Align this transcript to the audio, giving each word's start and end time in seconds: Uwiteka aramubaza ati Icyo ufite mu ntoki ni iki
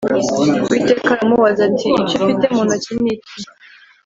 Uwiteka 0.63 1.09
aramubaza 1.15 1.61
ati 1.69 1.87
Icyo 2.01 2.15
ufite 2.19 2.45
mu 2.53 2.61
ntoki 2.67 2.91
ni 3.01 3.09
iki 3.15 3.35